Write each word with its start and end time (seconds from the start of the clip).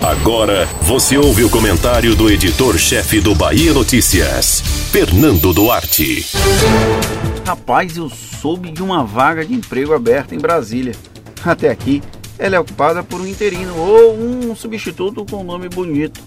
Agora 0.00 0.66
você 0.82 1.18
ouve 1.18 1.44
o 1.44 1.50
comentário 1.50 2.14
do 2.14 2.30
editor-chefe 2.30 3.20
do 3.20 3.34
Bahia 3.34 3.72
Notícias, 3.74 4.60
Fernando 4.90 5.52
Duarte. 5.52 6.26
Rapaz, 7.46 7.96
eu 7.96 8.08
soube 8.08 8.70
de 8.70 8.82
uma 8.82 9.04
vaga 9.04 9.44
de 9.44 9.52
emprego 9.52 9.92
aberta 9.92 10.34
em 10.34 10.38
Brasília. 10.38 10.94
Até 11.44 11.68
aqui, 11.68 12.02
ela 12.38 12.56
é 12.56 12.60
ocupada 12.60 13.02
por 13.02 13.20
um 13.20 13.26
interino 13.26 13.76
ou 13.76 14.16
um 14.16 14.56
substituto 14.56 15.26
com 15.26 15.44
nome 15.44 15.68
bonito. 15.68 16.20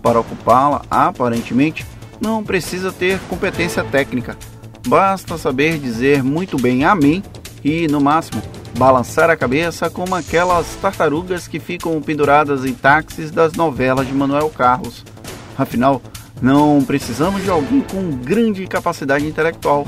Para 0.00 0.20
ocupá-la, 0.20 0.82
aparentemente, 0.90 1.84
não 2.20 2.42
precisa 2.42 2.90
ter 2.90 3.18
competência 3.28 3.84
técnica. 3.84 4.38
Basta 4.86 5.36
saber 5.36 5.78
dizer 5.78 6.22
muito 6.22 6.56
bem 6.56 6.84
amém 6.84 7.22
e, 7.62 7.86
no 7.88 8.00
máximo, 8.00 8.42
balançar 8.76 9.30
a 9.30 9.36
cabeça 9.36 9.88
como 9.88 10.14
aquelas 10.14 10.66
tartarugas 10.76 11.46
que 11.46 11.60
ficam 11.60 12.00
penduradas 12.02 12.64
em 12.64 12.74
táxis 12.74 13.30
das 13.30 13.52
novelas 13.52 14.06
de 14.06 14.12
Manuel 14.12 14.50
Carlos. 14.50 15.04
Afinal, 15.56 16.02
não 16.42 16.82
precisamos 16.84 17.42
de 17.42 17.50
alguém 17.50 17.80
com 17.80 18.10
grande 18.10 18.66
capacidade 18.66 19.26
intelectual. 19.26 19.86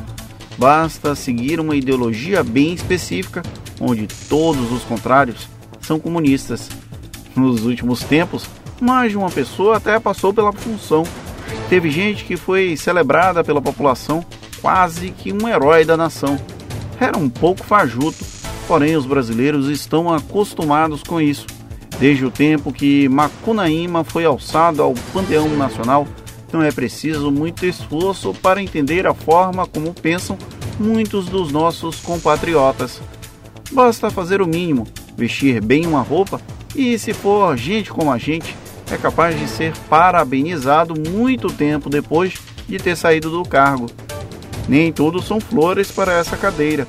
Basta 0.56 1.14
seguir 1.14 1.60
uma 1.60 1.76
ideologia 1.76 2.42
bem 2.42 2.72
específica, 2.72 3.42
onde 3.80 4.06
todos 4.28 4.72
os 4.72 4.82
contrários 4.84 5.48
são 5.80 5.98
comunistas. 5.98 6.68
Nos 7.34 7.66
últimos 7.66 8.00
tempos, 8.00 8.48
mais 8.80 9.10
de 9.10 9.18
uma 9.18 9.30
pessoa 9.30 9.76
até 9.76 9.98
passou 10.00 10.32
pela 10.32 10.52
função. 10.52 11.02
Teve 11.68 11.90
gente 11.90 12.24
que 12.24 12.36
foi 12.36 12.76
celebrada 12.76 13.44
pela 13.44 13.60
população 13.60 14.24
quase 14.62 15.10
que 15.10 15.32
um 15.32 15.48
herói 15.48 15.84
da 15.84 15.96
nação. 15.96 16.38
Era 16.98 17.18
um 17.18 17.28
pouco 17.28 17.62
fajuto, 17.62 18.24
Porém, 18.66 18.96
os 18.96 19.06
brasileiros 19.06 19.68
estão 19.68 20.12
acostumados 20.12 21.02
com 21.02 21.20
isso. 21.20 21.46
Desde 21.98 22.24
o 22.24 22.30
tempo 22.30 22.72
que 22.72 23.08
Macunaíma 23.08 24.04
foi 24.04 24.24
alçado 24.24 24.82
ao 24.82 24.92
panteão 25.12 25.48
nacional, 25.56 26.06
não 26.52 26.62
é 26.62 26.70
preciso 26.70 27.30
muito 27.30 27.64
esforço 27.64 28.34
para 28.34 28.62
entender 28.62 29.06
a 29.06 29.14
forma 29.14 29.66
como 29.66 29.94
pensam 29.94 30.36
muitos 30.78 31.26
dos 31.26 31.50
nossos 31.50 32.00
compatriotas. 32.00 33.00
Basta 33.72 34.10
fazer 34.10 34.42
o 34.42 34.46
mínimo, 34.46 34.86
vestir 35.16 35.60
bem 35.60 35.86
uma 35.86 36.02
roupa 36.02 36.40
e, 36.74 36.98
se 36.98 37.12
for 37.12 37.56
gente 37.56 37.90
como 37.90 38.12
a 38.12 38.18
gente, 38.18 38.54
é 38.90 38.96
capaz 38.96 39.38
de 39.38 39.48
ser 39.48 39.72
parabenizado 39.88 40.94
muito 41.10 41.48
tempo 41.48 41.90
depois 41.90 42.34
de 42.68 42.78
ter 42.78 42.96
saído 42.96 43.30
do 43.30 43.42
cargo. 43.42 43.86
Nem 44.68 44.92
tudo 44.92 45.22
são 45.22 45.40
flores 45.40 45.90
para 45.90 46.12
essa 46.12 46.36
cadeira. 46.36 46.86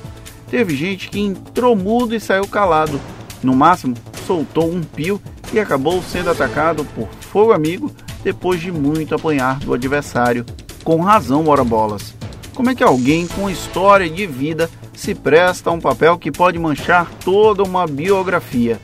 Teve 0.50 0.74
gente 0.74 1.08
que 1.08 1.20
entrou 1.20 1.76
mudo 1.76 2.14
e 2.14 2.20
saiu 2.20 2.46
calado. 2.46 3.00
No 3.42 3.54
máximo, 3.54 3.94
soltou 4.26 4.70
um 4.70 4.82
pio 4.82 5.20
e 5.52 5.60
acabou 5.60 6.02
sendo 6.02 6.30
atacado 6.30 6.84
por 6.84 7.08
fogo 7.20 7.52
amigo 7.52 7.90
depois 8.22 8.60
de 8.60 8.72
muito 8.72 9.14
apanhar 9.14 9.58
do 9.58 9.74
adversário. 9.74 10.44
Com 10.82 11.00
razão, 11.00 11.46
ora 11.48 11.64
bolas. 11.64 12.14
Como 12.54 12.70
é 12.70 12.74
que 12.74 12.82
alguém 12.82 13.26
com 13.26 13.48
história 13.48 14.08
de 14.08 14.26
vida 14.26 14.68
se 14.92 15.14
presta 15.14 15.70
a 15.70 15.72
um 15.72 15.80
papel 15.80 16.18
que 16.18 16.32
pode 16.32 16.58
manchar 16.58 17.08
toda 17.24 17.62
uma 17.62 17.86
biografia? 17.86 18.80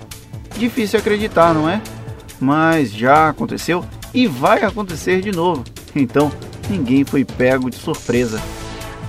Difícil 0.57 1.01
acreditar, 1.01 1.53
não 1.53 1.69
é? 1.69 1.81
Mas 2.39 2.93
já 2.93 3.29
aconteceu 3.29 3.85
e 4.13 4.27
vai 4.27 4.63
acontecer 4.63 5.21
de 5.21 5.33
novo. 5.33 5.65
Então, 5.97 6.31
ninguém 6.71 7.05
foi 7.05 7.25
pego 7.25 7.69
de 7.69 7.77
surpresa. 7.77 8.41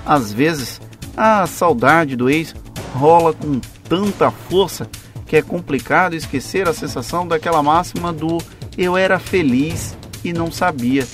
Às 0.06 0.34
vezes, 0.34 0.82
a 1.16 1.46
saudade 1.48 2.16
do 2.16 2.30
ex 2.30 2.54
rola 2.94 3.34
com 3.34 3.60
tanta 3.88 4.32
força 4.32 4.90
que 5.26 5.36
é 5.36 5.42
complicado 5.42 6.16
esquecer 6.16 6.68
a 6.68 6.74
sensação 6.74 7.28
daquela 7.28 7.64
máxima 7.64 8.14
do 8.14 8.38
eu 8.78 8.96
era 8.98 9.18
feliz 9.18 9.98
e 10.24 10.34
não 10.34 10.52
sabia. 10.52 11.06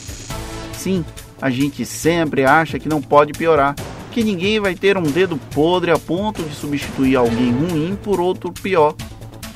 Sim, 0.74 1.06
a 1.42 1.50
gente 1.50 1.86
sempre 1.86 2.44
acha 2.44 2.80
que 2.80 2.90
não 2.90 3.02
pode 3.02 3.34
piorar, 3.34 3.76
que 4.12 4.24
ninguém 4.24 4.60
vai 4.60 4.76
ter 4.76 4.98
um 4.98 5.04
dedo 5.04 5.38
podre 5.54 5.92
a 5.92 5.98
ponto 5.98 6.44
de 6.44 6.54
substituir 6.56 7.16
alguém 7.16 7.52
ruim 7.52 7.98
por 8.02 8.20
outro 8.20 8.52
pior. 8.52 8.96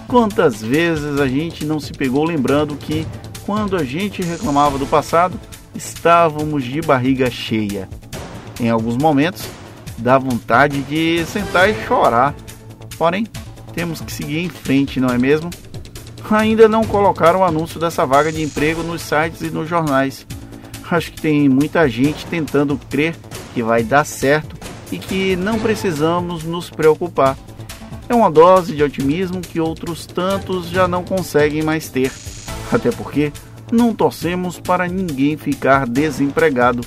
Quantas 0.07 0.61
vezes 0.61 1.19
a 1.19 1.27
gente 1.27 1.65
não 1.65 1.79
se 1.79 1.91
pegou 1.91 2.23
lembrando 2.23 2.75
que, 2.75 3.07
quando 3.45 3.75
a 3.75 3.83
gente 3.83 4.21
reclamava 4.21 4.77
do 4.77 4.85
passado, 4.85 5.39
estávamos 5.73 6.63
de 6.63 6.79
barriga 6.81 7.29
cheia. 7.29 7.89
Em 8.59 8.69
alguns 8.69 8.97
momentos, 8.97 9.45
dá 9.97 10.17
vontade 10.17 10.81
de 10.83 11.25
sentar 11.25 11.69
e 11.69 11.85
chorar. 11.85 12.35
Porém, 12.97 13.25
temos 13.73 14.01
que 14.01 14.11
seguir 14.11 14.39
em 14.39 14.49
frente, 14.49 14.99
não 14.99 15.09
é 15.09 15.17
mesmo? 15.17 15.49
Ainda 16.31 16.67
não 16.67 16.83
colocaram 16.83 17.41
o 17.41 17.43
anúncio 17.43 17.79
dessa 17.79 18.05
vaga 18.05 18.31
de 18.31 18.41
emprego 18.41 18.81
nos 18.81 19.01
sites 19.01 19.41
e 19.41 19.51
nos 19.51 19.69
jornais. 19.69 20.25
Acho 20.89 21.11
que 21.11 21.21
tem 21.21 21.49
muita 21.49 21.87
gente 21.89 22.25
tentando 22.25 22.79
crer 22.89 23.15
que 23.53 23.61
vai 23.61 23.83
dar 23.83 24.05
certo 24.05 24.55
e 24.91 24.97
que 24.97 25.35
não 25.35 25.59
precisamos 25.59 26.43
nos 26.43 26.69
preocupar. 26.69 27.37
É 28.07 28.13
uma 28.13 28.29
dose 28.29 28.75
de 28.75 28.83
otimismo 28.83 29.41
que 29.41 29.59
outros 29.59 30.05
tantos 30.05 30.69
já 30.69 30.87
não 30.87 31.03
conseguem 31.03 31.63
mais 31.63 31.89
ter. 31.89 32.11
Até 32.71 32.91
porque 32.91 33.31
não 33.71 33.93
torcemos 33.93 34.59
para 34.59 34.87
ninguém 34.87 35.37
ficar 35.37 35.87
desempregado. 35.87 36.81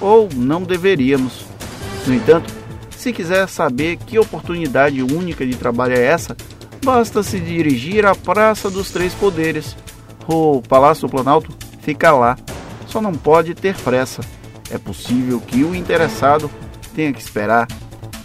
Ou 0.00 0.28
não 0.34 0.62
deveríamos. 0.62 1.46
No 2.06 2.14
entanto, 2.14 2.52
se 2.96 3.12
quiser 3.12 3.48
saber 3.48 3.96
que 3.96 4.18
oportunidade 4.18 5.02
única 5.02 5.44
de 5.44 5.54
trabalho 5.56 5.94
é 5.94 6.04
essa, 6.04 6.36
basta 6.84 7.22
se 7.22 7.40
dirigir 7.40 8.06
à 8.06 8.14
Praça 8.14 8.70
dos 8.70 8.90
Três 8.90 9.12
Poderes. 9.12 9.76
O 10.28 10.62
Palácio 10.62 11.06
do 11.06 11.10
Planalto 11.10 11.52
fica 11.82 12.12
lá, 12.12 12.36
só 12.86 13.00
não 13.00 13.12
pode 13.12 13.54
ter 13.54 13.74
pressa. 13.76 14.22
É 14.70 14.78
possível 14.78 15.40
que 15.40 15.62
o 15.62 15.74
interessado 15.74 16.50
tenha 16.94 17.12
que 17.12 17.20
esperar 17.20 17.66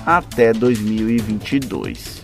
até 0.06 0.54
2022. 0.54 2.22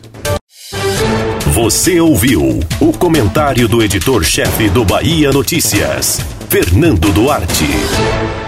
Você 1.53 1.99
ouviu 1.99 2.59
o 2.79 2.91
comentário 2.93 3.67
do 3.67 3.81
editor-chefe 3.81 4.69
do 4.69 4.85
Bahia 4.85 5.31
Notícias, 5.31 6.19
Fernando 6.49 7.11
Duarte. 7.11 8.46